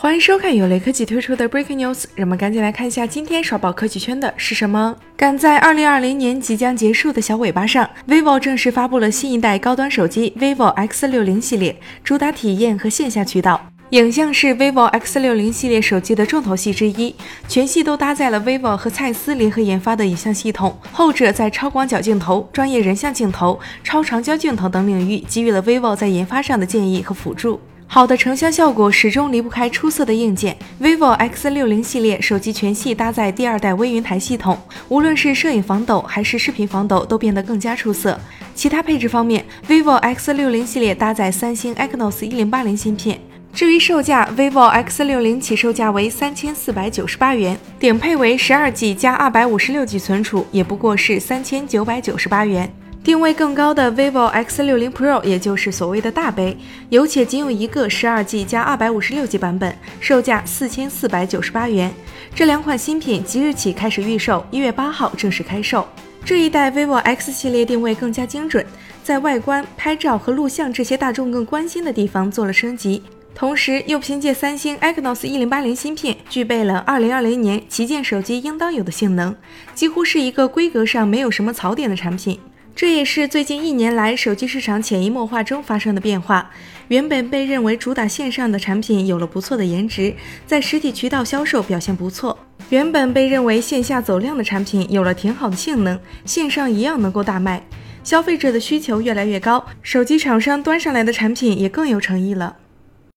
[0.00, 4.94] 欢迎收看由雷科技推出的 Breaking News，人们赶紧来看一下今天刷爆科技圈的是什么。
[5.16, 11.74] 赶在2020年即将结束的小尾巴上，vivo 正式发布了新一代高端手机 vivo X60 系列，
[12.04, 13.60] 主打体验和线下渠道。
[13.90, 17.12] 影像是 vivo X60 系列手机的重头戏之一，
[17.48, 27.58] 全系都搭载了 vivo 和蔡司联合研发的影像系统，后者在超广角镜头、专业人像镜头、超长焦镜头等领域给予了 vivo 在研发上的建议和辅助。
[27.90, 30.54] 好的成像效果始终离不开出色的硬件。
[30.80, 34.58] vivo X60 系列手机全系搭载第二代微云台系统，
[34.90, 38.20] 无论是摄影防抖还是视频防抖都变得更加出色。
[38.54, 43.18] 其他配置方面，vivo X60 系列搭载三星 Exynos 1080芯片。
[43.54, 52.70] 至于售价，vivo X60 起售价为三千四百九十八元，顶配为十二 G 加二百五十六 G 存储，也不过是三千九百九十八元。
[53.08, 56.54] 定位更高的 vivo X60 Pro，也就是所谓的大杯，
[56.90, 61.90] 有且仅有一个 12G 加 256G 版本，售价四千四百九十八元。
[62.34, 65.88] 这两款新品即日起开始预售，一月八号正式开售。
[66.22, 68.62] 这一代 vivo X 系列定位更加精准，
[69.02, 73.02] 在外观、拍照和录像这些大众更关心的地方做了升级，
[73.34, 79.34] 同时又凭借三星 Exynos 1080芯片，具备了2020年旗舰手机应当有的性能，
[79.74, 82.38] 几乎是一个规格上没有什么槽点的产品。
[82.78, 86.48] 这也是最近一年来手机市场潜移默化中发生的变化。
[86.86, 90.14] 原本被认为主打线上的产品有了不错的颜值，
[90.46, 92.32] 在实体渠道销售表现不错；
[92.70, 97.60] 原本被认为线下走量的产品有了挺好的性能，线上一样能够大卖。
[98.04, 102.58] 消费者的需求越来越高，手机厂商端上来的产品也更有诚意了。